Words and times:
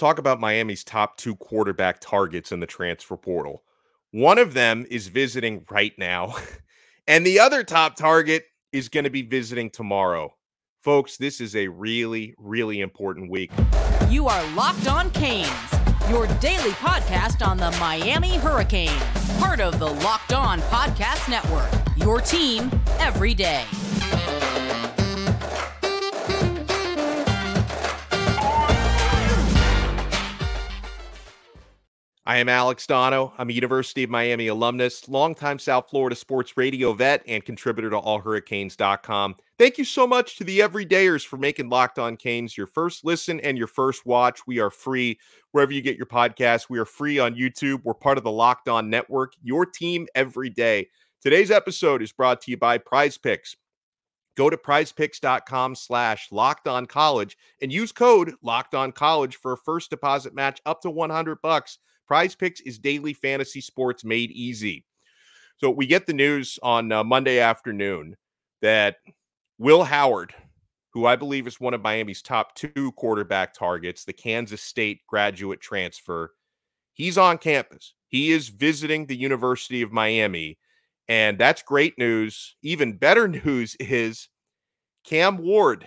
talk 0.00 0.18
about 0.18 0.40
Miami's 0.40 0.82
top 0.82 1.18
two 1.18 1.36
quarterback 1.36 2.00
targets 2.00 2.50
in 2.50 2.60
the 2.60 2.66
transfer 2.66 3.16
portal. 3.16 3.62
One 4.12 4.38
of 4.38 4.54
them 4.54 4.86
is 4.90 5.08
visiting 5.08 5.64
right 5.70 5.92
now, 5.98 6.34
and 7.06 7.24
the 7.24 7.38
other 7.38 7.62
top 7.62 7.96
target 7.96 8.44
is 8.72 8.88
going 8.88 9.04
to 9.04 9.10
be 9.10 9.22
visiting 9.22 9.70
tomorrow. 9.70 10.34
Folks, 10.82 11.18
this 11.18 11.40
is 11.40 11.54
a 11.54 11.68
really, 11.68 12.34
really 12.38 12.80
important 12.80 13.30
week. 13.30 13.52
You 14.08 14.26
are 14.26 14.54
Locked 14.54 14.88
On 14.88 15.10
Canes, 15.10 15.50
your 16.08 16.26
daily 16.38 16.70
podcast 16.70 17.46
on 17.46 17.58
the 17.58 17.70
Miami 17.72 18.38
Hurricanes, 18.38 19.02
part 19.38 19.60
of 19.60 19.78
the 19.78 19.88
Locked 19.88 20.32
On 20.32 20.60
Podcast 20.62 21.28
Network, 21.28 21.70
your 21.96 22.22
team 22.22 22.70
every 22.98 23.34
day. 23.34 23.66
I 32.30 32.36
am 32.36 32.48
Alex 32.48 32.86
Donno. 32.86 33.32
I'm 33.38 33.50
a 33.50 33.52
University 33.52 34.04
of 34.04 34.10
Miami 34.10 34.46
alumnus, 34.46 35.08
longtime 35.08 35.58
South 35.58 35.90
Florida 35.90 36.14
sports 36.14 36.56
radio 36.56 36.92
vet, 36.92 37.24
and 37.26 37.44
contributor 37.44 37.90
to 37.90 37.96
allhurricanes.com. 37.96 39.34
Thank 39.58 39.78
you 39.78 39.84
so 39.84 40.06
much 40.06 40.36
to 40.36 40.44
the 40.44 40.60
everydayers 40.60 41.26
for 41.26 41.38
making 41.38 41.70
Locked 41.70 41.98
On 41.98 42.16
Canes 42.16 42.56
your 42.56 42.68
first 42.68 43.04
listen 43.04 43.40
and 43.40 43.58
your 43.58 43.66
first 43.66 44.06
watch. 44.06 44.46
We 44.46 44.60
are 44.60 44.70
free 44.70 45.18
wherever 45.50 45.72
you 45.72 45.82
get 45.82 45.96
your 45.96 46.06
podcasts. 46.06 46.70
We 46.70 46.78
are 46.78 46.84
free 46.84 47.18
on 47.18 47.34
YouTube. 47.34 47.82
We're 47.82 47.94
part 47.94 48.16
of 48.16 48.22
the 48.22 48.30
Locked 48.30 48.68
On 48.68 48.88
Network, 48.88 49.32
your 49.42 49.66
team 49.66 50.06
every 50.14 50.50
day. 50.50 50.86
Today's 51.20 51.50
episode 51.50 52.00
is 52.00 52.12
brought 52.12 52.42
to 52.42 52.52
you 52.52 52.56
by 52.56 52.78
Prize 52.78 53.18
Picks. 53.18 53.56
Go 54.36 54.48
to 54.48 54.56
prizepicks.com 54.56 55.74
slash 55.74 56.28
locked 56.30 56.68
on 56.68 56.86
college 56.86 57.36
and 57.60 57.72
use 57.72 57.90
code 57.90 58.34
locked 58.40 58.76
on 58.76 58.92
college 58.92 59.34
for 59.34 59.54
a 59.54 59.56
first 59.56 59.90
deposit 59.90 60.32
match 60.32 60.60
up 60.64 60.80
to 60.82 60.90
100 60.90 61.42
bucks. 61.42 61.80
Prize 62.10 62.34
Picks 62.34 62.60
is 62.62 62.80
daily 62.80 63.12
fantasy 63.12 63.60
sports 63.60 64.04
made 64.04 64.32
easy. 64.32 64.84
So 65.58 65.70
we 65.70 65.86
get 65.86 66.06
the 66.06 66.12
news 66.12 66.58
on 66.60 66.90
uh, 66.90 67.04
Monday 67.04 67.38
afternoon 67.38 68.16
that 68.62 68.96
Will 69.58 69.84
Howard, 69.84 70.34
who 70.92 71.06
I 71.06 71.14
believe 71.14 71.46
is 71.46 71.60
one 71.60 71.72
of 71.72 71.82
Miami's 71.82 72.20
top 72.20 72.56
two 72.56 72.90
quarterback 72.96 73.54
targets, 73.54 74.04
the 74.04 74.12
Kansas 74.12 74.60
State 74.60 75.02
graduate 75.06 75.60
transfer, 75.60 76.32
he's 76.94 77.16
on 77.16 77.38
campus. 77.38 77.94
He 78.08 78.32
is 78.32 78.48
visiting 78.48 79.06
the 79.06 79.16
University 79.16 79.80
of 79.80 79.92
Miami. 79.92 80.58
And 81.06 81.38
that's 81.38 81.62
great 81.62 81.96
news. 81.96 82.56
Even 82.60 82.96
better 82.96 83.28
news 83.46 83.76
is 83.78 84.28
Cam 85.04 85.38
Ward 85.38 85.86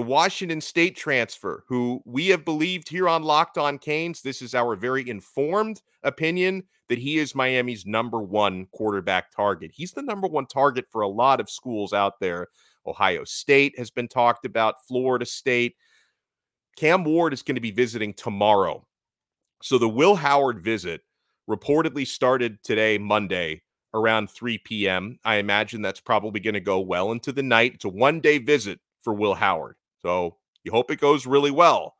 the 0.00 0.06
Washington 0.06 0.62
State 0.62 0.96
transfer, 0.96 1.62
who 1.68 2.00
we 2.06 2.28
have 2.28 2.42
believed 2.42 2.88
here 2.88 3.06
on 3.06 3.22
Locked 3.22 3.58
On 3.58 3.76
Canes, 3.76 4.22
this 4.22 4.40
is 4.40 4.54
our 4.54 4.74
very 4.74 5.06
informed 5.06 5.82
opinion 6.04 6.62
that 6.88 6.96
he 6.96 7.18
is 7.18 7.34
Miami's 7.34 7.84
number 7.84 8.22
one 8.22 8.64
quarterback 8.72 9.30
target. 9.30 9.70
He's 9.74 9.92
the 9.92 10.00
number 10.00 10.26
one 10.26 10.46
target 10.46 10.86
for 10.90 11.02
a 11.02 11.08
lot 11.08 11.38
of 11.38 11.50
schools 11.50 11.92
out 11.92 12.18
there. 12.18 12.46
Ohio 12.86 13.24
State 13.24 13.78
has 13.78 13.90
been 13.90 14.08
talked 14.08 14.46
about, 14.46 14.86
Florida 14.88 15.26
State. 15.26 15.74
Cam 16.78 17.04
Ward 17.04 17.34
is 17.34 17.42
going 17.42 17.56
to 17.56 17.60
be 17.60 17.70
visiting 17.70 18.14
tomorrow. 18.14 18.86
So 19.60 19.76
the 19.76 19.86
Will 19.86 20.14
Howard 20.14 20.64
visit 20.64 21.02
reportedly 21.46 22.06
started 22.06 22.56
today, 22.64 22.96
Monday, 22.96 23.60
around 23.92 24.30
3 24.30 24.56
p.m. 24.64 25.18
I 25.26 25.34
imagine 25.34 25.82
that's 25.82 26.00
probably 26.00 26.40
going 26.40 26.54
to 26.54 26.60
go 26.60 26.80
well 26.80 27.12
into 27.12 27.32
the 27.32 27.42
night. 27.42 27.74
It's 27.74 27.84
a 27.84 27.90
one 27.90 28.20
day 28.20 28.38
visit 28.38 28.80
for 29.02 29.12
Will 29.12 29.34
Howard. 29.34 29.76
So 30.02 30.36
you 30.64 30.72
hope 30.72 30.90
it 30.90 31.00
goes 31.00 31.26
really 31.26 31.50
well. 31.50 31.96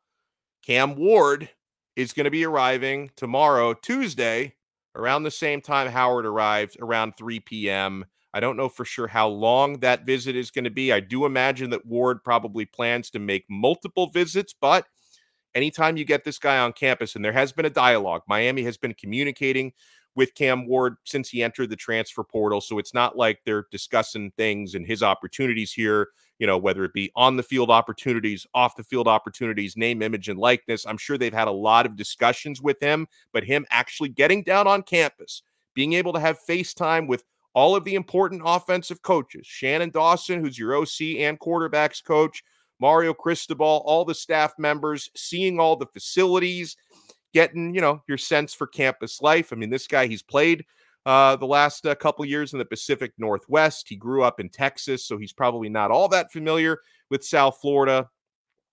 Cam 0.64 0.96
Ward 0.96 1.48
is 1.96 2.12
going 2.12 2.24
to 2.24 2.30
be 2.30 2.44
arriving 2.44 3.10
tomorrow, 3.16 3.74
Tuesday, 3.74 4.54
around 4.94 5.22
the 5.22 5.30
same 5.30 5.60
time 5.60 5.88
Howard 5.88 6.26
arrived, 6.26 6.76
around 6.80 7.16
3 7.16 7.40
p.m. 7.40 8.04
I 8.32 8.40
don't 8.40 8.56
know 8.56 8.68
for 8.68 8.84
sure 8.84 9.08
how 9.08 9.28
long 9.28 9.80
that 9.80 10.06
visit 10.06 10.36
is 10.36 10.50
going 10.50 10.64
to 10.64 10.70
be. 10.70 10.92
I 10.92 11.00
do 11.00 11.24
imagine 11.24 11.70
that 11.70 11.86
Ward 11.86 12.22
probably 12.22 12.64
plans 12.64 13.10
to 13.10 13.18
make 13.18 13.44
multiple 13.48 14.08
visits, 14.08 14.54
but 14.58 14.86
anytime 15.54 15.96
you 15.96 16.04
get 16.04 16.24
this 16.24 16.38
guy 16.38 16.58
on 16.58 16.72
campus, 16.72 17.16
and 17.16 17.24
there 17.24 17.32
has 17.32 17.52
been 17.52 17.66
a 17.66 17.70
dialogue, 17.70 18.22
Miami 18.28 18.62
has 18.62 18.76
been 18.76 18.94
communicating 18.94 19.72
with 20.14 20.34
Cam 20.34 20.66
Ward 20.66 20.96
since 21.04 21.28
he 21.28 21.42
entered 21.42 21.70
the 21.70 21.76
transfer 21.76 22.24
portal. 22.24 22.60
So 22.60 22.78
it's 22.78 22.94
not 22.94 23.16
like 23.16 23.40
they're 23.44 23.66
discussing 23.70 24.32
things 24.36 24.74
and 24.74 24.86
his 24.86 25.02
opportunities 25.02 25.72
here, 25.72 26.08
you 26.40 26.46
know, 26.46 26.56
whether 26.56 26.84
it 26.84 26.94
be 26.94 27.12
on 27.14 27.36
the 27.36 27.42
field 27.42 27.70
opportunities, 27.70 28.46
off 28.54 28.74
the 28.74 28.82
field 28.82 29.06
opportunities, 29.06 29.76
name, 29.76 30.00
image, 30.00 30.30
and 30.30 30.38
likeness. 30.38 30.86
I'm 30.86 30.96
sure 30.96 31.18
they've 31.18 31.32
had 31.32 31.48
a 31.48 31.52
lot 31.52 31.84
of 31.84 31.96
discussions 31.96 32.62
with 32.62 32.80
him, 32.80 33.06
but 33.32 33.44
him 33.44 33.66
actually 33.68 34.08
getting 34.08 34.42
down 34.42 34.66
on 34.66 34.82
campus, 34.82 35.42
being 35.74 35.92
able 35.92 36.14
to 36.14 36.18
have 36.18 36.38
FaceTime 36.48 37.06
with 37.06 37.24
all 37.52 37.76
of 37.76 37.84
the 37.84 37.94
important 37.94 38.40
offensive 38.42 39.02
coaches, 39.02 39.46
Shannon 39.46 39.90
Dawson, 39.90 40.42
who's 40.42 40.58
your 40.58 40.74
OC 40.74 41.18
and 41.18 41.38
quarterbacks 41.38 42.02
coach, 42.02 42.42
Mario 42.80 43.12
Cristobal, 43.12 43.82
all 43.84 44.06
the 44.06 44.14
staff 44.14 44.54
members, 44.58 45.10
seeing 45.14 45.60
all 45.60 45.76
the 45.76 45.86
facilities, 45.86 46.74
getting, 47.34 47.74
you 47.74 47.82
know, 47.82 48.02
your 48.08 48.16
sense 48.16 48.54
for 48.54 48.66
campus 48.66 49.20
life. 49.20 49.52
I 49.52 49.56
mean, 49.56 49.68
this 49.68 49.86
guy, 49.86 50.06
he's 50.06 50.22
played 50.22 50.64
uh, 51.10 51.34
the 51.34 51.46
last 51.46 51.86
uh, 51.86 51.94
couple 51.96 52.24
years 52.24 52.52
in 52.52 52.60
the 52.60 52.64
Pacific 52.64 53.12
Northwest. 53.18 53.88
He 53.88 53.96
grew 53.96 54.22
up 54.22 54.38
in 54.38 54.48
Texas, 54.48 55.04
so 55.04 55.18
he's 55.18 55.32
probably 55.32 55.68
not 55.68 55.90
all 55.90 56.06
that 56.06 56.30
familiar 56.30 56.78
with 57.10 57.24
South 57.24 57.58
Florida. 57.60 58.08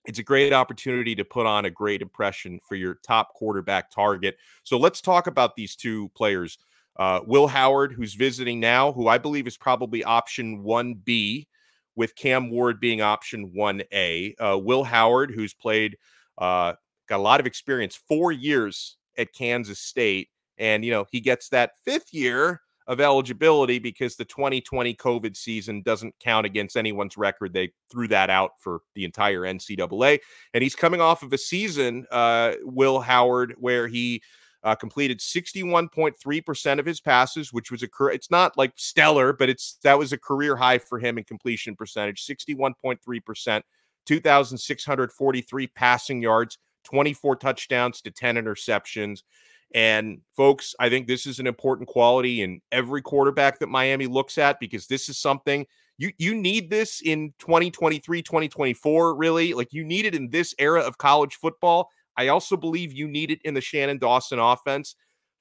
It's 0.06 0.20
a 0.20 0.24
great 0.24 0.54
opportunity 0.54 1.16
to 1.16 1.26
put 1.26 1.48
on 1.48 1.66
a 1.66 1.72
great 1.72 2.04
impression 2.04 2.60
for 2.70 2.76
your 2.76 3.00
top 3.04 3.34
quarterback 3.34 3.90
target. 3.90 4.38
So 4.62 4.78
let's 4.78 5.02
talk 5.02 5.26
about 5.26 5.56
these 5.56 5.76
two 5.76 6.10
players. 6.10 6.60
Uh, 6.96 7.22
Will 7.26 7.48
Howard, 7.48 7.94
who's 7.94 8.14
visiting 8.14 8.60
now, 8.60 8.92
who 8.92 9.08
I 9.08 9.18
believe 9.18 9.48
is 9.48 9.58
probably 9.58 10.04
option 10.04 10.64
1B, 10.64 11.48
with 11.96 12.16
Cam 12.16 12.52
Ward 12.52 12.80
being 12.80 13.02
option 13.02 13.52
1A. 13.58 14.36
Uh, 14.40 14.60
Will 14.60 14.84
Howard, 14.84 15.32
who's 15.32 15.56
played 15.56 15.98
uh, 16.38 16.74
got 17.10 17.18
a 17.18 17.24
lot 17.24 17.40
of 17.40 17.48
experience, 17.48 18.00
four 18.08 18.32
years 18.32 18.98
at 19.18 19.34
Kansas 19.34 19.80
State. 19.80 20.30
And, 20.58 20.84
you 20.84 20.92
know, 20.92 21.06
he 21.12 21.20
gets 21.20 21.50
that 21.50 21.72
fifth 21.86 22.14
year 22.14 22.62
of 22.88 23.02
eligibility 23.02 23.80
because 23.80 24.16
the 24.16 24.26
2020 24.26 24.96
COVID 24.96 25.36
season 25.36 25.82
doesn't 25.82 26.16
count 26.20 26.46
against 26.46 26.78
anyone's 26.78 27.18
record. 27.18 27.54
They 27.54 27.74
threw 27.92 28.08
that 28.08 28.30
out 28.30 28.52
for 28.60 28.80
the 28.96 29.04
entire 29.04 29.42
NCAA. 29.42 30.20
And 30.54 30.64
he's 30.64 30.76
coming 30.76 31.02
off 31.02 31.22
of 31.22 31.34
a 31.34 31.38
season, 31.38 32.06
uh, 32.12 32.54
Will 32.64 33.02
Howard, 33.02 33.56
where 33.58 33.88
he 33.88 34.22
uh, 34.64 34.74
completed 34.74 35.20
61.3% 35.20 36.80
of 36.80 36.86
his 36.86 37.02
passes, 37.02 37.52
which 37.52 37.72
was 37.72 37.84
a 37.84 37.88
it's 38.08 38.32
not 38.32 38.58
like 38.58 38.72
stellar, 38.76 39.34
but 39.34 39.50
it's 39.50 39.78
that 39.84 40.00
was 40.00 40.14
a 40.14 40.18
career 40.18 40.56
high 40.56 40.78
for 40.78 40.98
him 40.98 41.18
in 41.18 41.24
completion 41.26 41.76
percentage, 41.76 42.26
61.3%, 42.26 43.62
2,643 44.06 45.68
passing 45.68 46.22
yards. 46.22 46.58
24 46.88 47.36
touchdowns 47.36 48.02
to 48.02 48.12
10 48.12 48.36
interceptions. 48.36 49.24
And 49.74 50.22
folks, 50.36 50.76
I 50.80 50.90
think 50.90 51.08
this 51.08 51.26
is 51.26 51.40
an 51.40 51.48
important 51.48 51.90
quality 51.90 52.42
in 52.42 52.62
every 52.72 53.02
quarterback 53.02 53.60
that 53.60 53.68
Miami 53.68 54.08
looks 54.08 54.38
at 54.38 54.60
because 54.60 54.88
this 54.88 55.10
is 55.10 55.18
something 55.18 55.66
you 55.98 56.12
you 56.18 56.36
need 56.36 56.70
this 56.70 57.02
in 57.02 57.34
2023, 57.40 58.22
2024 58.22 59.16
really. 59.16 59.54
Like 59.54 59.74
you 59.74 59.84
need 59.84 60.06
it 60.06 60.16
in 60.16 60.30
this 60.30 60.54
era 60.60 60.82
of 60.82 60.98
college 60.98 61.36
football. 61.36 61.90
I 62.16 62.30
also 62.30 62.56
believe 62.56 62.94
you 62.94 63.08
need 63.08 63.32
it 63.32 63.42
in 63.44 63.54
the 63.54 63.62
Shannon 63.62 63.98
Dawson 63.98 64.40
offense. 64.40 64.96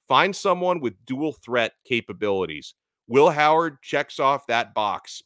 Find 0.07 0.35
someone 0.35 0.79
with 0.79 1.05
dual 1.05 1.33
threat 1.33 1.73
capabilities. 1.85 2.73
Will 3.07 3.29
Howard 3.29 3.81
checks 3.81 4.19
off 4.19 4.47
that 4.47 4.73
box. 4.73 5.21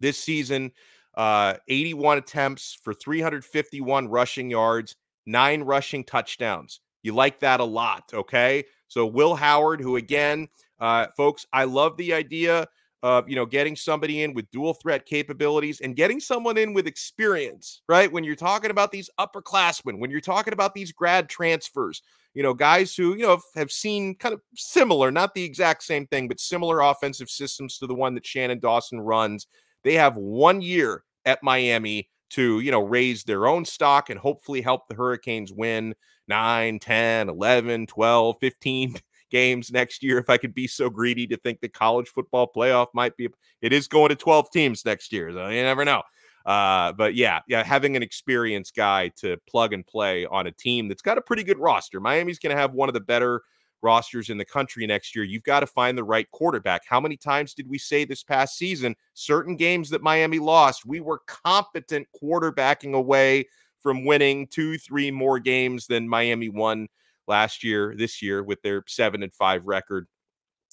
This 0.00 0.18
season, 0.18 0.72
uh, 1.16 1.54
81 1.68 2.18
attempts 2.18 2.78
for 2.82 2.92
351 2.92 4.08
rushing 4.08 4.50
yards, 4.50 4.96
nine 5.24 5.62
rushing 5.62 6.04
touchdowns. 6.04 6.80
You 7.06 7.14
like 7.14 7.38
that 7.40 7.60
a 7.60 7.64
lot, 7.64 8.10
okay? 8.12 8.64
So 8.88 9.06
Will 9.06 9.36
Howard, 9.36 9.80
who 9.80 9.94
again, 9.96 10.48
uh, 10.80 11.06
folks, 11.16 11.46
I 11.52 11.64
love 11.64 11.96
the 11.96 12.12
idea 12.12 12.66
of 13.02 13.28
you 13.28 13.36
know 13.36 13.46
getting 13.46 13.76
somebody 13.76 14.22
in 14.22 14.34
with 14.34 14.50
dual 14.50 14.74
threat 14.74 15.06
capabilities 15.06 15.80
and 15.80 15.94
getting 15.94 16.18
someone 16.18 16.58
in 16.58 16.74
with 16.74 16.88
experience, 16.88 17.82
right? 17.88 18.10
When 18.10 18.24
you're 18.24 18.34
talking 18.34 18.72
about 18.72 18.90
these 18.90 19.08
upperclassmen, 19.20 20.00
when 20.00 20.10
you're 20.10 20.20
talking 20.20 20.52
about 20.52 20.74
these 20.74 20.90
grad 20.90 21.28
transfers, 21.28 22.02
you 22.34 22.42
know, 22.42 22.54
guys 22.54 22.96
who 22.96 23.14
you 23.14 23.22
know 23.22 23.38
have 23.54 23.70
seen 23.70 24.16
kind 24.16 24.34
of 24.34 24.40
similar, 24.56 25.12
not 25.12 25.32
the 25.34 25.44
exact 25.44 25.84
same 25.84 26.06
thing, 26.08 26.26
but 26.26 26.40
similar 26.40 26.80
offensive 26.80 27.30
systems 27.30 27.78
to 27.78 27.86
the 27.86 27.94
one 27.94 28.14
that 28.14 28.26
Shannon 28.26 28.58
Dawson 28.58 29.00
runs. 29.00 29.46
They 29.84 29.94
have 29.94 30.16
one 30.16 30.60
year 30.60 31.04
at 31.24 31.42
Miami 31.42 32.08
to, 32.30 32.60
you 32.60 32.70
know, 32.70 32.80
raise 32.80 33.24
their 33.24 33.46
own 33.46 33.64
stock 33.64 34.10
and 34.10 34.18
hopefully 34.18 34.60
help 34.60 34.88
the 34.88 34.94
Hurricanes 34.94 35.52
win 35.52 35.94
9, 36.28 36.78
10, 36.78 37.28
11, 37.28 37.86
12, 37.86 38.36
15 38.40 38.94
games 39.30 39.70
next 39.70 40.02
year. 40.02 40.18
If 40.18 40.30
I 40.30 40.36
could 40.36 40.54
be 40.54 40.66
so 40.66 40.88
greedy 40.90 41.26
to 41.28 41.36
think 41.36 41.60
the 41.60 41.68
college 41.68 42.08
football 42.08 42.50
playoff 42.54 42.88
might 42.94 43.16
be, 43.16 43.28
it 43.60 43.72
is 43.72 43.88
going 43.88 44.10
to 44.10 44.16
12 44.16 44.50
teams 44.50 44.84
next 44.84 45.12
year. 45.12 45.32
So 45.32 45.48
you 45.48 45.62
never 45.62 45.84
know. 45.84 46.02
Uh, 46.44 46.92
but 46.92 47.16
yeah, 47.16 47.40
yeah, 47.48 47.64
having 47.64 47.96
an 47.96 48.02
experienced 48.02 48.76
guy 48.76 49.08
to 49.16 49.36
plug 49.48 49.72
and 49.72 49.84
play 49.84 50.24
on 50.26 50.46
a 50.46 50.52
team 50.52 50.86
that's 50.86 51.02
got 51.02 51.18
a 51.18 51.20
pretty 51.20 51.42
good 51.42 51.58
roster. 51.58 51.98
Miami's 51.98 52.38
going 52.38 52.54
to 52.54 52.60
have 52.60 52.72
one 52.72 52.88
of 52.88 52.94
the 52.94 53.00
better 53.00 53.42
rosters 53.82 54.30
in 54.30 54.38
the 54.38 54.44
country 54.44 54.86
next 54.86 55.14
year. 55.14 55.24
You've 55.24 55.42
got 55.42 55.60
to 55.60 55.66
find 55.66 55.98
the 55.98 56.04
right 56.04 56.30
quarterback. 56.30 56.82
How 56.88 57.00
many 57.00 57.16
times 57.16 57.52
did 57.52 57.68
we 57.68 57.78
say 57.78 58.04
this 58.04 58.22
past 58.22 58.56
season? 58.56 58.94
Certain 59.14 59.56
games 59.56 59.90
that 59.90 60.02
Miami 60.02 60.38
lost, 60.38 60.86
we 60.86 61.00
were 61.00 61.20
competent 61.26 62.06
quarterbacking 62.20 62.94
away 62.94 63.46
from 63.86 64.04
winning 64.04 64.48
two, 64.48 64.76
three 64.78 65.12
more 65.12 65.38
games 65.38 65.86
than 65.86 66.08
Miami 66.08 66.48
won 66.48 66.88
last 67.28 67.62
year, 67.62 67.94
this 67.96 68.20
year 68.20 68.42
with 68.42 68.60
their 68.62 68.82
seven 68.88 69.22
and 69.22 69.32
five 69.32 69.64
record. 69.64 70.08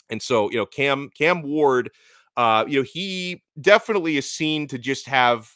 And 0.10 0.20
so, 0.20 0.50
you 0.50 0.58
know, 0.58 0.66
Cam 0.66 1.12
Cam 1.16 1.44
Ward, 1.44 1.92
uh, 2.38 2.66
you 2.68 2.80
know, 2.80 2.88
he 2.92 3.44
definitely 3.62 4.18
is 4.18 4.32
seen 4.32 4.66
to 4.70 4.80
just 4.80 5.06
have 5.06 5.48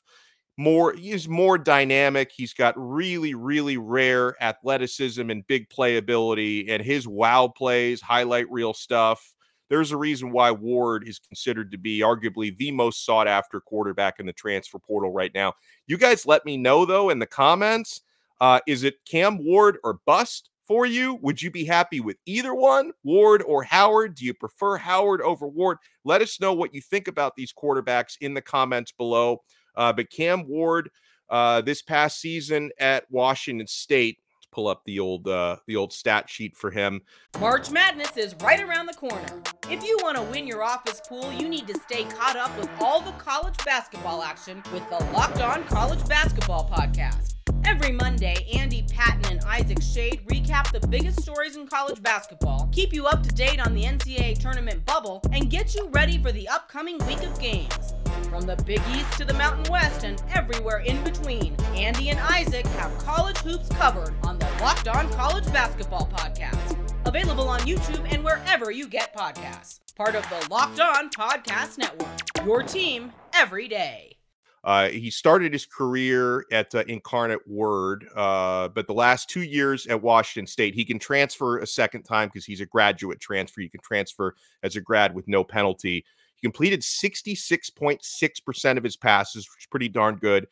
more 0.57 0.93
he's 0.93 1.27
more 1.27 1.57
dynamic 1.57 2.31
he's 2.35 2.53
got 2.53 2.73
really 2.75 3.35
really 3.35 3.77
rare 3.77 4.35
athleticism 4.41 5.29
and 5.29 5.45
big 5.45 5.69
playability 5.69 6.65
and 6.67 6.81
his 6.83 7.07
wow 7.07 7.47
plays 7.47 8.01
highlight 8.01 8.49
reel 8.51 8.73
stuff 8.73 9.35
there's 9.69 9.91
a 9.91 9.97
reason 9.97 10.31
why 10.31 10.51
ward 10.51 11.07
is 11.07 11.19
considered 11.19 11.71
to 11.71 11.77
be 11.77 11.99
arguably 11.99 12.55
the 12.57 12.71
most 12.71 13.05
sought 13.05 13.27
after 13.27 13.59
quarterback 13.59 14.19
in 14.19 14.25
the 14.25 14.33
transfer 14.33 14.79
portal 14.79 15.11
right 15.11 15.33
now. 15.33 15.53
You 15.87 15.97
guys 15.97 16.25
let 16.25 16.45
me 16.45 16.57
know 16.57 16.85
though 16.85 17.09
in 17.09 17.19
the 17.19 17.25
comments 17.25 18.01
uh, 18.39 18.59
is 18.67 18.83
it 18.83 19.03
cam 19.09 19.43
ward 19.43 19.77
or 19.83 19.99
bust 20.05 20.49
for 20.67 20.85
you? 20.85 21.15
Would 21.21 21.41
you 21.41 21.49
be 21.49 21.65
happy 21.65 21.99
with 21.99 22.17
either 22.25 22.53
one 22.53 22.91
ward 23.03 23.41
or 23.43 23.63
howard? 23.63 24.15
Do 24.15 24.25
you 24.25 24.33
prefer 24.33 24.77
howard 24.77 25.21
over 25.21 25.47
ward? 25.47 25.77
Let 26.03 26.21
us 26.21 26.39
know 26.39 26.53
what 26.53 26.73
you 26.73 26.81
think 26.81 27.07
about 27.07 27.35
these 27.35 27.53
quarterbacks 27.53 28.17
in 28.21 28.33
the 28.33 28.41
comments 28.41 28.91
below. 28.91 29.41
Uh, 29.75 29.93
but 29.93 30.11
Cam 30.11 30.47
Ward, 30.47 30.89
uh, 31.29 31.61
this 31.61 31.81
past 31.81 32.19
season 32.19 32.71
at 32.79 33.05
Washington 33.09 33.67
State, 33.67 34.19
pull 34.51 34.67
up 34.67 34.83
the 34.85 34.99
old 34.99 35.27
uh, 35.27 35.57
the 35.67 35.75
old 35.75 35.93
stat 35.93 36.29
sheet 36.29 36.55
for 36.55 36.71
him. 36.71 37.01
March 37.39 37.71
Madness 37.71 38.17
is 38.17 38.35
right 38.41 38.61
around 38.61 38.87
the 38.87 38.93
corner. 38.93 39.41
If 39.69 39.83
you 39.83 39.97
want 40.01 40.17
to 40.17 40.23
win 40.23 40.47
your 40.47 40.63
office 40.63 41.01
pool, 41.07 41.31
you 41.31 41.49
need 41.49 41.67
to 41.67 41.79
stay 41.81 42.05
caught 42.05 42.35
up 42.35 42.57
with 42.57 42.69
all 42.79 43.01
the 43.01 43.11
college 43.11 43.57
basketball 43.65 44.23
action 44.23 44.63
with 44.71 44.87
the 44.89 45.03
Locked 45.13 45.41
On 45.41 45.63
College 45.65 46.05
Basketball 46.07 46.69
Podcast. 46.69 47.35
Every 47.65 47.91
Monday, 47.91 48.47
Andy 48.53 48.85
Patton 48.93 49.25
and 49.31 49.41
Isaac 49.43 49.81
Shade 49.81 50.21
recap 50.27 50.71
the 50.71 50.87
biggest 50.87 51.21
stories 51.21 51.57
in 51.57 51.67
college 51.67 52.01
basketball, 52.01 52.69
keep 52.71 52.93
you 52.93 53.05
up 53.05 53.23
to 53.23 53.29
date 53.29 53.59
on 53.59 53.73
the 53.73 53.83
NCAA 53.83 54.39
tournament 54.39 54.85
bubble, 54.85 55.21
and 55.33 55.49
get 55.49 55.75
you 55.75 55.89
ready 55.89 56.17
for 56.21 56.31
the 56.31 56.47
upcoming 56.47 56.97
week 57.05 57.21
of 57.23 57.37
games. 57.39 57.93
From 58.29 58.41
the 58.41 58.55
Big 58.65 58.81
East 58.91 59.13
to 59.13 59.25
the 59.25 59.33
Mountain 59.33 59.71
West 59.71 60.03
and 60.03 60.21
everywhere 60.33 60.79
in 60.79 61.01
between, 61.03 61.55
Andy 61.75 62.09
and 62.09 62.19
Isaac 62.19 62.65
have 62.67 62.95
college 62.99 63.37
hoops 63.37 63.69
covered 63.69 64.13
on 64.23 64.37
the 64.37 64.47
Locked 64.61 64.89
On 64.89 65.09
College 65.11 65.45
Basketball 65.53 66.09
Podcast. 66.13 66.77
Available 67.05 67.47
on 67.47 67.61
YouTube 67.61 68.05
and 68.13 68.23
wherever 68.23 68.69
you 68.69 68.89
get 68.89 69.15
podcasts. 69.15 69.79
Part 69.95 70.15
of 70.15 70.23
the 70.29 70.45
Locked 70.51 70.79
On 70.81 71.09
Podcast 71.09 71.77
Network. 71.77 72.45
Your 72.45 72.63
team 72.63 73.13
every 73.33 73.69
day. 73.69 74.17
Uh, 74.63 74.89
he 74.89 75.09
started 75.09 75.53
his 75.53 75.65
career 75.65 76.45
at 76.51 76.75
uh, 76.75 76.83
Incarnate 76.89 77.47
Word, 77.47 78.05
uh, 78.15 78.67
but 78.67 78.85
the 78.87 78.93
last 78.93 79.29
two 79.29 79.43
years 79.43 79.87
at 79.87 80.01
Washington 80.01 80.45
State, 80.45 80.75
he 80.75 80.83
can 80.83 80.99
transfer 80.99 81.59
a 81.59 81.65
second 81.65 82.03
time 82.03 82.27
because 82.27 82.43
he's 82.45 82.59
a 82.59 82.65
graduate 82.65 83.21
transfer. 83.21 83.61
You 83.61 83.69
can 83.69 83.79
transfer 83.79 84.35
as 84.63 84.75
a 84.75 84.81
grad 84.81 85.15
with 85.15 85.29
no 85.29 85.45
penalty. 85.45 86.03
He 86.37 86.47
completed 86.47 86.81
66.6% 86.81 88.77
of 88.77 88.83
his 88.83 88.95
passes, 88.95 89.47
which 89.49 89.63
is 89.63 89.67
pretty 89.69 89.89
darn 89.89 90.17
good. 90.17 90.47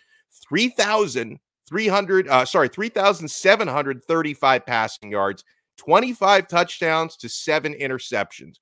3,300, 0.50 2.28
uh, 2.28 2.46
sorry, 2.46 2.68
3,735 2.70 4.66
passing 4.66 5.12
yards, 5.12 5.44
25 5.78 6.48
touchdowns 6.48 7.16
to 7.18 7.30
seven 7.30 7.76
interceptions. 7.76 8.56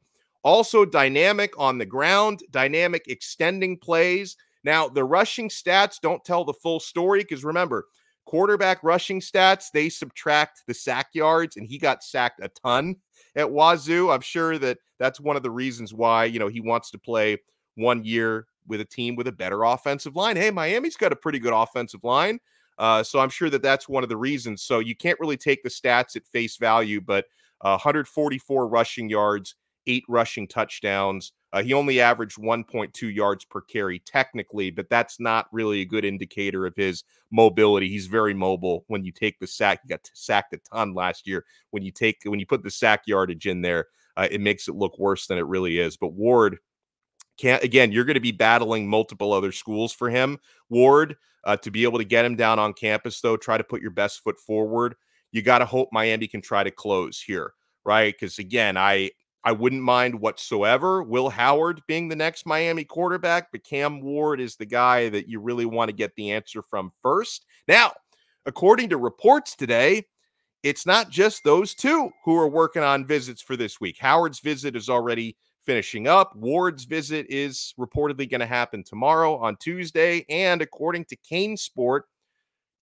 Also 0.43 0.83
dynamic 0.83 1.53
on 1.57 1.77
the 1.77 1.85
ground, 1.85 2.43
dynamic 2.51 3.05
extending 3.07 3.77
plays. 3.77 4.35
Now, 4.65 4.89
the 4.89 5.05
rushing 5.05 5.49
stats 5.49 6.01
don't 6.01 6.23
tell 6.25 6.43
the 6.43 6.53
full 6.53 6.79
story 6.81 7.19
because 7.19 7.45
remember, 7.45 7.87
quarterback 8.25 8.83
rushing 8.83 9.21
stats, 9.21 9.71
they 9.73 9.89
subtract 9.89 10.63
the 10.67 10.73
sack 10.73 11.07
yards, 11.13 11.55
and 11.55 11.65
he 11.67 11.77
got 11.77 12.03
sacked 12.03 12.41
a 12.43 12.49
ton 12.49 12.97
at 13.35 13.51
Wazoo. 13.51 14.11
I'm 14.11 14.21
sure 14.21 14.57
that 14.59 14.77
that's 14.99 15.19
one 15.19 15.35
of 15.35 15.43
the 15.43 15.51
reasons 15.51 15.93
why, 15.93 16.25
you 16.25 16.39
know, 16.39 16.47
he 16.47 16.61
wants 16.61 16.91
to 16.91 16.97
play 16.97 17.37
one 17.75 18.03
year 18.03 18.47
with 18.67 18.81
a 18.81 18.85
team 18.85 19.15
with 19.15 19.27
a 19.27 19.31
better 19.31 19.63
offensive 19.63 20.15
line. 20.15 20.35
Hey, 20.35 20.51
Miami's 20.51 20.95
got 20.95 21.11
a 21.11 21.15
pretty 21.15 21.39
good 21.39 21.53
offensive 21.53 22.03
line. 22.03 22.39
Uh, 22.77 23.03
so 23.03 23.19
I'm 23.19 23.29
sure 23.29 23.49
that 23.49 23.61
that's 23.61 23.87
one 23.87 24.03
of 24.03 24.09
the 24.09 24.17
reasons. 24.17 24.63
So 24.63 24.79
you 24.79 24.95
can't 24.95 25.19
really 25.19 25.37
take 25.37 25.63
the 25.63 25.69
stats 25.69 26.15
at 26.15 26.25
face 26.25 26.57
value, 26.57 27.01
but 27.01 27.25
uh, 27.61 27.77
144 27.77 28.67
rushing 28.67 29.09
yards, 29.09 29.55
eight 29.87 30.03
rushing 30.07 30.47
touchdowns. 30.47 31.33
Uh, 31.51 31.61
he 31.61 31.73
only 31.73 32.01
averaged 32.01 32.37
1.2 32.37 33.13
yards 33.13 33.45
per 33.45 33.61
carry 33.61 33.99
technically, 33.99 34.71
but 34.71 34.89
that's 34.89 35.19
not 35.19 35.47
really 35.51 35.81
a 35.81 35.85
good 35.85 36.03
indicator 36.03 36.65
of 36.65 36.75
his 36.75 37.03
mobility. 37.31 37.89
He's 37.89 38.07
very 38.07 38.33
mobile. 38.33 38.85
When 38.87 39.03
you 39.03 39.11
take 39.11 39.39
the 39.39 39.47
sack, 39.47 39.81
he 39.83 39.89
got 39.89 40.09
sacked 40.13 40.53
a 40.53 40.57
ton 40.71 40.93
last 40.93 41.27
year. 41.27 41.45
When 41.71 41.83
you 41.83 41.91
take 41.91 42.21
when 42.25 42.39
you 42.39 42.45
put 42.45 42.63
the 42.63 42.71
sack 42.71 43.03
yardage 43.05 43.45
in 43.45 43.61
there, 43.61 43.87
uh, 44.17 44.27
it 44.31 44.41
makes 44.41 44.67
it 44.67 44.75
look 44.75 44.97
worse 44.97 45.27
than 45.27 45.37
it 45.37 45.45
really 45.45 45.79
is. 45.79 45.97
But 45.97 46.13
Ward 46.13 46.57
can't 47.37 47.63
again. 47.63 47.91
You're 47.91 48.05
going 48.05 48.15
to 48.15 48.19
be 48.19 48.31
battling 48.31 48.87
multiple 48.87 49.33
other 49.33 49.51
schools 49.51 49.93
for 49.93 50.09
him. 50.09 50.39
Ward 50.69 51.15
uh, 51.43 51.57
to 51.57 51.71
be 51.71 51.83
able 51.83 51.99
to 51.99 52.05
get 52.05 52.25
him 52.25 52.35
down 52.35 52.59
on 52.59 52.73
campus, 52.73 53.19
though, 53.21 53.37
try 53.37 53.57
to 53.57 53.63
put 53.63 53.81
your 53.81 53.91
best 53.91 54.23
foot 54.23 54.39
forward. 54.39 54.95
You 55.31 55.41
got 55.41 55.59
to 55.59 55.65
hope 55.65 55.89
Miami 55.91 56.27
can 56.27 56.41
try 56.41 56.63
to 56.63 56.71
close 56.71 57.19
here, 57.19 57.53
right? 57.85 58.13
Because 58.13 58.39
again, 58.39 58.77
I 58.77 59.11
I 59.45 59.51
wouldn't 59.51 59.81
mind 59.81 60.19
whatsoever 60.19 61.03
Will 61.03 61.29
Howard 61.29 61.81
being 61.87 62.07
the 62.07 62.15
next 62.15 62.45
Miami 62.45 62.85
quarterback, 62.85 63.51
but 63.51 63.63
Cam 63.63 63.99
Ward 64.01 64.39
is 64.39 64.55
the 64.55 64.65
guy 64.65 65.09
that 65.09 65.27
you 65.27 65.39
really 65.39 65.65
want 65.65 65.89
to 65.89 65.95
get 65.95 66.15
the 66.15 66.31
answer 66.31 66.61
from 66.61 66.91
first. 67.01 67.45
Now, 67.67 67.91
according 68.45 68.89
to 68.89 68.97
reports 68.97 69.55
today, 69.55 70.05
it's 70.63 70.85
not 70.85 71.09
just 71.09 71.43
those 71.43 71.73
two 71.73 72.09
who 72.23 72.37
are 72.37 72.47
working 72.47 72.83
on 72.83 73.05
visits 73.05 73.41
for 73.41 73.57
this 73.57 73.81
week. 73.81 73.97
Howard's 73.99 74.39
visit 74.39 74.77
is 74.77 74.89
already 74.89 75.35
finishing 75.65 76.07
up. 76.07 76.33
Ward's 76.35 76.85
visit 76.85 77.25
is 77.29 77.73
reportedly 77.77 78.29
going 78.29 78.39
to 78.39 78.45
happen 78.45 78.83
tomorrow 78.83 79.37
on 79.37 79.57
Tuesday. 79.57 80.25
And 80.29 80.61
according 80.61 81.05
to 81.05 81.17
CaneSport, 81.17 82.01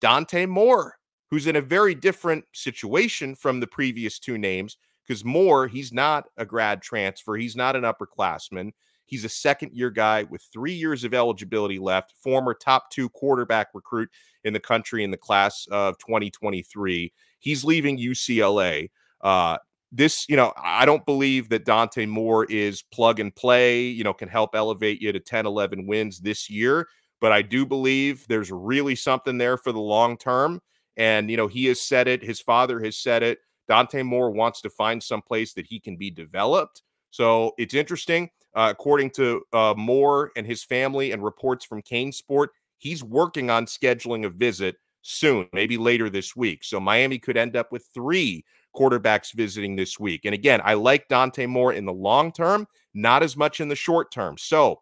Dante 0.02 0.44
Moore, 0.44 0.96
who's 1.30 1.46
in 1.46 1.56
a 1.56 1.62
very 1.62 1.94
different 1.94 2.44
situation 2.52 3.34
from 3.34 3.60
the 3.60 3.66
previous 3.66 4.18
two 4.18 4.36
names, 4.36 4.76
because 5.10 5.24
Moore, 5.24 5.66
he's 5.66 5.92
not 5.92 6.28
a 6.36 6.46
grad 6.46 6.80
transfer, 6.80 7.34
he's 7.34 7.56
not 7.56 7.74
an 7.74 7.82
upperclassman. 7.82 8.70
He's 9.06 9.24
a 9.24 9.28
second 9.28 9.72
year 9.74 9.90
guy 9.90 10.22
with 10.22 10.40
three 10.52 10.72
years 10.72 11.02
of 11.02 11.14
eligibility 11.14 11.80
left, 11.80 12.14
former 12.22 12.54
top 12.54 12.92
two 12.92 13.08
quarterback 13.08 13.70
recruit 13.74 14.08
in 14.44 14.52
the 14.52 14.60
country 14.60 15.02
in 15.02 15.10
the 15.10 15.16
class 15.16 15.66
of 15.72 15.98
2023. 15.98 17.12
He's 17.40 17.64
leaving 17.64 17.98
UCLA. 17.98 18.88
Uh, 19.20 19.58
this, 19.90 20.26
you 20.28 20.36
know, 20.36 20.52
I 20.56 20.84
don't 20.84 21.04
believe 21.04 21.48
that 21.48 21.64
Dante 21.64 22.06
Moore 22.06 22.44
is 22.44 22.84
plug 22.92 23.18
and 23.18 23.34
play, 23.34 23.82
you 23.82 24.04
know, 24.04 24.14
can 24.14 24.28
help 24.28 24.54
elevate 24.54 25.02
you 25.02 25.10
to 25.10 25.18
10, 25.18 25.44
11 25.44 25.88
wins 25.88 26.20
this 26.20 26.48
year. 26.48 26.86
But 27.20 27.32
I 27.32 27.42
do 27.42 27.66
believe 27.66 28.24
there's 28.28 28.52
really 28.52 28.94
something 28.94 29.38
there 29.38 29.56
for 29.56 29.72
the 29.72 29.80
long 29.80 30.16
term. 30.16 30.60
And, 30.96 31.28
you 31.28 31.36
know, 31.36 31.48
he 31.48 31.64
has 31.66 31.80
said 31.80 32.06
it, 32.06 32.22
his 32.22 32.40
father 32.40 32.78
has 32.84 32.96
said 32.96 33.24
it. 33.24 33.40
Dante 33.70 34.02
Moore 34.02 34.32
wants 34.32 34.60
to 34.62 34.68
find 34.68 35.00
some 35.00 35.22
place 35.22 35.52
that 35.52 35.64
he 35.64 35.78
can 35.78 35.96
be 35.96 36.10
developed. 36.10 36.82
So 37.10 37.52
it's 37.56 37.72
interesting. 37.72 38.28
Uh, 38.52 38.66
according 38.68 39.10
to 39.10 39.42
uh, 39.52 39.74
Moore 39.76 40.32
and 40.34 40.44
his 40.44 40.64
family 40.64 41.12
and 41.12 41.22
reports 41.22 41.64
from 41.64 41.80
CaneSport, 41.82 42.48
he's 42.78 43.04
working 43.04 43.48
on 43.48 43.66
scheduling 43.66 44.26
a 44.26 44.28
visit 44.28 44.74
soon, 45.02 45.46
maybe 45.52 45.76
later 45.76 46.10
this 46.10 46.34
week. 46.34 46.64
So 46.64 46.80
Miami 46.80 47.20
could 47.20 47.36
end 47.36 47.54
up 47.54 47.70
with 47.70 47.86
three 47.94 48.44
quarterbacks 48.74 49.32
visiting 49.32 49.76
this 49.76 50.00
week. 50.00 50.22
And 50.24 50.34
again, 50.34 50.60
I 50.64 50.74
like 50.74 51.06
Dante 51.06 51.46
Moore 51.46 51.72
in 51.72 51.84
the 51.84 51.92
long 51.92 52.32
term, 52.32 52.66
not 52.92 53.22
as 53.22 53.36
much 53.36 53.60
in 53.60 53.68
the 53.68 53.76
short 53.76 54.10
term. 54.10 54.36
So 54.36 54.80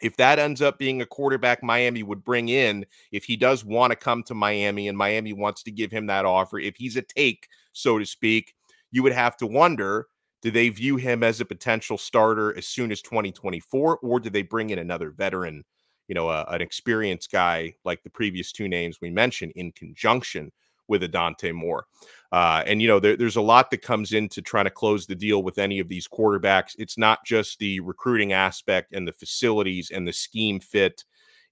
if 0.00 0.16
that 0.18 0.38
ends 0.38 0.62
up 0.62 0.78
being 0.78 1.02
a 1.02 1.06
quarterback 1.06 1.60
Miami 1.64 2.04
would 2.04 2.22
bring 2.22 2.50
in, 2.50 2.86
if 3.10 3.24
he 3.24 3.36
does 3.36 3.64
want 3.64 3.90
to 3.90 3.96
come 3.96 4.22
to 4.24 4.34
Miami 4.34 4.86
and 4.86 4.96
Miami 4.96 5.32
wants 5.32 5.64
to 5.64 5.72
give 5.72 5.90
him 5.90 6.06
that 6.06 6.24
offer, 6.24 6.60
if 6.60 6.76
he's 6.76 6.96
a 6.96 7.02
take, 7.02 7.48
so 7.72 7.98
to 7.98 8.06
speak, 8.06 8.54
you 8.90 9.02
would 9.02 9.12
have 9.12 9.36
to 9.38 9.46
wonder 9.46 10.06
do 10.42 10.50
they 10.50 10.68
view 10.68 10.96
him 10.96 11.22
as 11.22 11.40
a 11.40 11.44
potential 11.44 11.96
starter 11.96 12.56
as 12.56 12.66
soon 12.66 12.90
as 12.90 13.00
2024, 13.00 13.98
or 13.98 14.20
do 14.20 14.28
they 14.28 14.42
bring 14.42 14.70
in 14.70 14.78
another 14.80 15.10
veteran, 15.10 15.64
you 16.08 16.14
know, 16.14 16.30
an 16.30 16.60
experienced 16.60 17.30
guy 17.30 17.74
like 17.84 18.02
the 18.02 18.10
previous 18.10 18.50
two 18.50 18.68
names 18.68 18.98
we 19.00 19.08
mentioned 19.08 19.52
in 19.54 19.70
conjunction 19.72 20.50
with 20.88 21.04
a 21.04 21.08
Dante 21.08 21.52
Moore? 21.52 21.84
Uh, 22.32 22.64
and 22.66 22.82
you 22.82 22.88
know, 22.88 22.98
there, 22.98 23.16
there's 23.16 23.36
a 23.36 23.40
lot 23.40 23.70
that 23.70 23.82
comes 23.82 24.12
into 24.12 24.42
trying 24.42 24.64
to 24.64 24.70
close 24.70 25.06
the 25.06 25.14
deal 25.14 25.44
with 25.44 25.58
any 25.58 25.78
of 25.78 25.88
these 25.88 26.08
quarterbacks. 26.08 26.74
It's 26.76 26.98
not 26.98 27.24
just 27.24 27.60
the 27.60 27.78
recruiting 27.78 28.32
aspect 28.32 28.92
and 28.92 29.06
the 29.06 29.12
facilities 29.12 29.92
and 29.92 30.08
the 30.08 30.12
scheme 30.12 30.58
fit. 30.58 31.04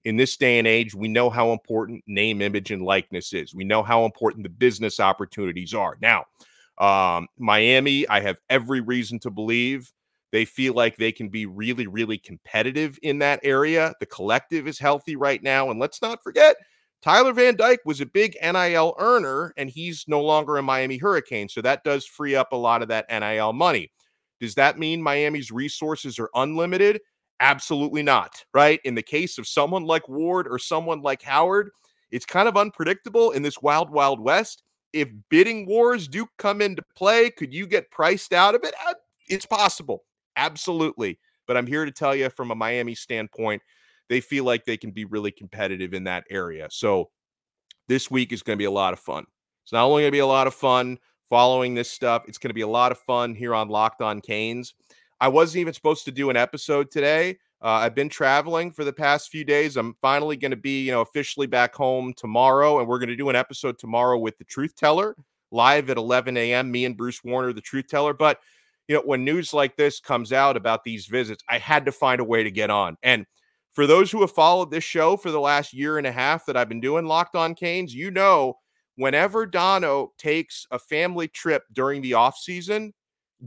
In 0.03 0.17
this 0.17 0.37
day 0.37 0.57
and 0.57 0.67
age, 0.67 0.95
we 0.95 1.07
know 1.07 1.29
how 1.29 1.51
important 1.51 2.03
name, 2.07 2.41
image, 2.41 2.71
and 2.71 2.81
likeness 2.81 3.33
is. 3.33 3.53
We 3.53 3.63
know 3.63 3.83
how 3.83 4.05
important 4.05 4.43
the 4.43 4.49
business 4.49 4.99
opportunities 4.99 5.73
are. 5.73 5.97
Now, 6.01 6.25
um, 6.77 7.27
Miami, 7.37 8.07
I 8.07 8.21
have 8.21 8.39
every 8.49 8.81
reason 8.81 9.19
to 9.19 9.29
believe 9.29 9.91
they 10.31 10.45
feel 10.45 10.73
like 10.73 10.95
they 10.95 11.11
can 11.11 11.29
be 11.29 11.45
really, 11.45 11.87
really 11.87 12.17
competitive 12.17 12.97
in 13.03 13.19
that 13.19 13.41
area. 13.43 13.93
The 13.99 14.05
collective 14.05 14.67
is 14.67 14.79
healthy 14.79 15.15
right 15.15 15.43
now. 15.43 15.69
And 15.69 15.79
let's 15.79 16.01
not 16.01 16.23
forget, 16.23 16.55
Tyler 17.01 17.33
Van 17.33 17.55
Dyke 17.55 17.81
was 17.83 17.99
a 17.99 18.05
big 18.05 18.37
NIL 18.41 18.95
earner, 18.97 19.53
and 19.57 19.69
he's 19.69 20.05
no 20.07 20.21
longer 20.21 20.57
a 20.57 20.63
Miami 20.63 20.97
Hurricane. 20.97 21.49
So 21.49 21.61
that 21.61 21.83
does 21.83 22.05
free 22.05 22.35
up 22.35 22.53
a 22.53 22.57
lot 22.57 22.81
of 22.81 22.87
that 22.87 23.09
NIL 23.09 23.53
money. 23.53 23.91
Does 24.39 24.55
that 24.55 24.79
mean 24.79 25.01
Miami's 25.03 25.51
resources 25.51 26.17
are 26.17 26.29
unlimited? 26.33 27.01
Absolutely 27.41 28.03
not, 28.03 28.45
right? 28.53 28.79
In 28.85 28.93
the 28.93 29.01
case 29.01 29.39
of 29.39 29.47
someone 29.47 29.83
like 29.83 30.07
Ward 30.07 30.47
or 30.47 30.59
someone 30.59 31.01
like 31.01 31.23
Howard, 31.23 31.71
it's 32.11 32.25
kind 32.25 32.47
of 32.47 32.55
unpredictable 32.55 33.31
in 33.31 33.41
this 33.41 33.61
wild, 33.61 33.89
wild 33.89 34.19
west. 34.19 34.61
If 34.93 35.09
bidding 35.29 35.65
wars 35.65 36.07
do 36.07 36.27
come 36.37 36.61
into 36.61 36.83
play, 36.95 37.31
could 37.31 37.51
you 37.51 37.65
get 37.65 37.89
priced 37.89 38.31
out 38.31 38.53
of 38.53 38.63
it? 38.63 38.75
It's 39.27 39.45
possible. 39.45 40.03
Absolutely. 40.35 41.19
But 41.47 41.57
I'm 41.57 41.65
here 41.65 41.83
to 41.83 41.91
tell 41.91 42.15
you 42.15 42.29
from 42.29 42.51
a 42.51 42.55
Miami 42.55 42.93
standpoint, 42.93 43.63
they 44.07 44.21
feel 44.21 44.43
like 44.43 44.65
they 44.65 44.77
can 44.77 44.91
be 44.91 45.05
really 45.05 45.31
competitive 45.31 45.93
in 45.93 46.03
that 46.03 46.25
area. 46.29 46.67
So 46.69 47.09
this 47.87 48.11
week 48.11 48.33
is 48.33 48.43
going 48.43 48.57
to 48.57 48.61
be 48.61 48.65
a 48.65 48.71
lot 48.71 48.93
of 48.93 48.99
fun. 48.99 49.25
It's 49.63 49.73
not 49.73 49.85
only 49.85 50.03
going 50.03 50.11
to 50.11 50.15
be 50.15 50.19
a 50.19 50.27
lot 50.27 50.47
of 50.47 50.53
fun 50.53 50.99
following 51.29 51.73
this 51.73 51.89
stuff, 51.89 52.23
it's 52.27 52.37
going 52.37 52.49
to 52.49 52.53
be 52.53 52.61
a 52.61 52.67
lot 52.67 52.91
of 52.91 52.99
fun 52.99 53.33
here 53.33 53.55
on 53.55 53.69
Locked 53.69 54.01
On 54.01 54.21
Canes. 54.21 54.73
I 55.21 55.27
wasn't 55.27 55.61
even 55.61 55.73
supposed 55.73 56.03
to 56.05 56.11
do 56.11 56.29
an 56.31 56.35
episode 56.35 56.89
today. 56.91 57.37
Uh, 57.61 57.67
I've 57.67 57.93
been 57.93 58.09
traveling 58.09 58.71
for 58.71 58.83
the 58.83 58.91
past 58.91 59.29
few 59.29 59.45
days. 59.45 59.77
I'm 59.77 59.95
finally 60.01 60.35
going 60.35 60.51
to 60.51 60.57
be, 60.57 60.83
you 60.83 60.91
know, 60.91 61.01
officially 61.01 61.45
back 61.45 61.75
home 61.75 62.13
tomorrow, 62.17 62.79
and 62.79 62.87
we're 62.87 62.97
going 62.97 63.09
to 63.09 63.15
do 63.15 63.29
an 63.29 63.35
episode 63.35 63.77
tomorrow 63.77 64.17
with 64.17 64.37
the 64.39 64.43
Truth 64.45 64.75
Teller 64.75 65.15
live 65.51 65.89
at 65.91 65.97
11 65.97 66.37
a.m. 66.37 66.71
Me 66.71 66.85
and 66.85 66.97
Bruce 66.97 67.23
Warner, 67.23 67.53
the 67.53 67.61
Truth 67.61 67.87
Teller. 67.87 68.13
But 68.13 68.39
you 68.87 68.95
know, 68.95 69.03
when 69.05 69.23
news 69.23 69.53
like 69.53 69.77
this 69.77 69.99
comes 69.99 70.33
out 70.33 70.57
about 70.57 70.83
these 70.83 71.05
visits, 71.05 71.43
I 71.47 71.59
had 71.59 71.85
to 71.85 71.91
find 71.91 72.19
a 72.19 72.25
way 72.25 72.43
to 72.43 72.51
get 72.51 72.71
on. 72.71 72.97
And 73.03 73.27
for 73.73 73.85
those 73.85 74.11
who 74.11 74.21
have 74.21 74.31
followed 74.31 74.71
this 74.71 74.83
show 74.83 75.15
for 75.15 75.29
the 75.29 75.39
last 75.39 75.71
year 75.71 75.99
and 75.99 76.07
a 76.07 76.11
half 76.11 76.45
that 76.47 76.57
I've 76.57 76.67
been 76.67 76.81
doing 76.81 77.05
Locked 77.05 77.35
On 77.35 77.53
Canes, 77.53 77.93
you 77.93 78.09
know, 78.09 78.55
whenever 78.95 79.45
Donno 79.45 80.13
takes 80.17 80.65
a 80.71 80.79
family 80.79 81.27
trip 81.27 81.63
during 81.71 82.01
the 82.01 82.15
off 82.15 82.37
season, 82.37 82.93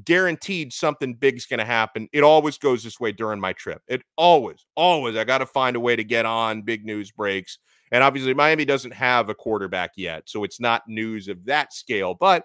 guaranteed 0.03 0.73
something 0.73 1.15
big's 1.15 1.47
going 1.47 1.59
to 1.59 1.65
happen. 1.65 2.09
It 2.13 2.25
always 2.25 2.59
goes 2.59 2.83
this 2.83 2.99
way 2.99 3.13
during 3.13 3.39
my 3.39 3.53
trip. 3.53 3.83
It 3.87 4.03
always, 4.17 4.67
always. 4.75 5.17
I 5.17 5.25
got 5.25 5.39
to 5.39 5.47
find 5.47 5.77
a 5.77 5.81
way 5.81 5.95
to 5.95 6.05
get 6.05 6.27
on 6.27 6.63
big 6.63 6.85
news 6.85 7.11
breaks. 7.11 7.59
And 7.93 8.03
obviously, 8.03 8.35
Miami 8.35 8.65
doesn't 8.65 8.95
have 8.95 9.29
a 9.29 9.35
quarterback 9.35 9.93
yet, 9.97 10.25
so 10.27 10.43
it's 10.43 10.59
not 10.59 10.83
news 10.89 11.29
of 11.29 11.45
that 11.45 11.73
scale. 11.73 12.15
But 12.15 12.45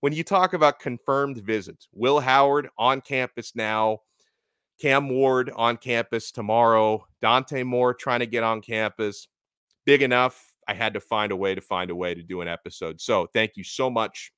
when 0.00 0.12
you 0.12 0.24
talk 0.24 0.54
about 0.54 0.78
confirmed 0.78 1.38
visits, 1.38 1.88
Will 1.92 2.20
Howard 2.20 2.68
on 2.78 3.00
campus 3.00 3.52
now, 3.54 3.98
Cam 4.80 5.10
Ward 5.10 5.50
on 5.54 5.76
campus 5.76 6.30
tomorrow, 6.30 7.04
Dante 7.20 7.64
Moore 7.64 7.92
trying 7.92 8.20
to 8.20 8.26
get 8.26 8.44
on 8.44 8.62
campus, 8.62 9.28
big 9.84 10.02
enough. 10.02 10.54
I 10.68 10.74
had 10.74 10.94
to 10.94 11.00
find 11.00 11.32
a 11.32 11.36
way 11.36 11.54
to 11.54 11.60
find 11.60 11.90
a 11.90 11.96
way 11.96 12.14
to 12.14 12.22
do 12.22 12.40
an 12.40 12.48
episode. 12.48 13.00
So 13.00 13.26
thank 13.34 13.56
you 13.56 13.64
so 13.64 13.90
much 13.90 14.32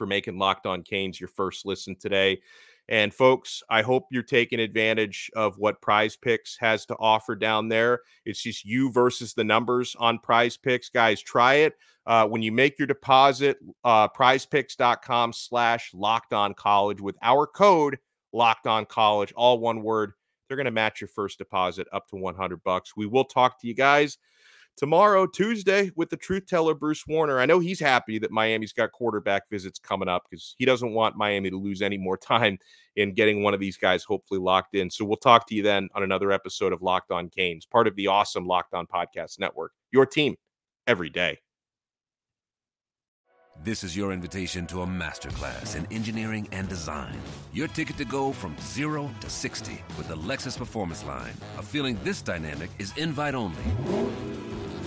for 0.00 0.06
making 0.06 0.38
Locked 0.38 0.64
On 0.64 0.82
Canes 0.82 1.20
your 1.20 1.28
first 1.28 1.66
listen 1.66 1.94
today. 1.94 2.40
And 2.88 3.12
folks, 3.12 3.62
I 3.68 3.82
hope 3.82 4.06
you're 4.10 4.22
taking 4.22 4.58
advantage 4.58 5.30
of 5.36 5.58
what 5.58 5.82
Prize 5.82 6.16
Picks 6.16 6.56
has 6.58 6.86
to 6.86 6.96
offer 6.98 7.36
down 7.36 7.68
there. 7.68 8.00
It's 8.24 8.42
just 8.42 8.64
you 8.64 8.90
versus 8.90 9.34
the 9.34 9.44
numbers 9.44 9.94
on 9.98 10.18
Prize 10.18 10.56
Picks. 10.56 10.88
Guys, 10.88 11.20
try 11.20 11.56
it. 11.56 11.74
Uh, 12.06 12.26
when 12.26 12.40
you 12.40 12.50
make 12.50 12.78
your 12.78 12.86
deposit, 12.86 13.58
uh, 13.84 14.08
prizepicks.com 14.08 15.34
slash 15.34 15.90
locked 15.92 16.32
on 16.32 16.54
college 16.54 17.02
with 17.02 17.18
our 17.20 17.46
code 17.46 17.98
locked 18.32 18.66
on 18.66 18.86
college, 18.86 19.34
all 19.36 19.58
one 19.58 19.82
word. 19.82 20.14
They're 20.48 20.56
going 20.56 20.64
to 20.64 20.70
match 20.70 21.02
your 21.02 21.08
first 21.08 21.36
deposit 21.36 21.88
up 21.92 22.08
to 22.08 22.16
100 22.16 22.64
bucks. 22.64 22.96
We 22.96 23.04
will 23.04 23.26
talk 23.26 23.60
to 23.60 23.68
you 23.68 23.74
guys 23.74 24.16
tomorrow, 24.80 25.26
Tuesday, 25.26 25.90
with 25.94 26.08
the 26.08 26.16
truth 26.16 26.46
teller, 26.46 26.74
Bruce 26.74 27.06
Warner. 27.06 27.38
I 27.38 27.44
know 27.44 27.58
he's 27.58 27.78
happy 27.78 28.18
that 28.18 28.30
Miami's 28.30 28.72
got 28.72 28.92
quarterback 28.92 29.42
visits 29.50 29.78
coming 29.78 30.08
up 30.08 30.22
because 30.28 30.54
he 30.56 30.64
doesn't 30.64 30.94
want 30.94 31.18
Miami 31.18 31.50
to 31.50 31.58
lose 31.58 31.82
any 31.82 31.98
more 31.98 32.16
time 32.16 32.58
in 32.96 33.12
getting 33.12 33.42
one 33.42 33.52
of 33.52 33.60
these 33.60 33.76
guys 33.76 34.04
hopefully 34.04 34.40
locked 34.40 34.74
in. 34.74 34.90
So 34.90 35.04
we'll 35.04 35.18
talk 35.18 35.46
to 35.48 35.54
you 35.54 35.62
then 35.62 35.90
on 35.94 36.02
another 36.02 36.32
episode 36.32 36.72
of 36.72 36.80
Locked 36.80 37.10
On 37.10 37.28
Canes, 37.28 37.66
part 37.66 37.86
of 37.88 37.94
the 37.94 38.06
awesome 38.06 38.46
Locked 38.46 38.72
On 38.72 38.86
Podcast 38.86 39.38
Network. 39.38 39.72
Your 39.92 40.06
team 40.06 40.36
every 40.86 41.10
day. 41.10 41.38
This 43.62 43.84
is 43.84 43.94
your 43.94 44.12
invitation 44.12 44.66
to 44.68 44.80
a 44.80 44.86
masterclass 44.86 45.76
in 45.76 45.86
engineering 45.92 46.48
and 46.52 46.66
design. 46.70 47.18
Your 47.52 47.68
ticket 47.68 47.98
to 47.98 48.06
go 48.06 48.32
from 48.32 48.56
zero 48.62 49.10
to 49.20 49.28
60 49.28 49.84
with 49.98 50.08
the 50.08 50.16
Lexus 50.16 50.56
Performance 50.56 51.04
Line. 51.04 51.34
A 51.58 51.62
feeling 51.62 51.98
this 52.02 52.22
dynamic 52.22 52.70
is 52.78 52.96
invite 52.96 53.34
only. 53.34 54.49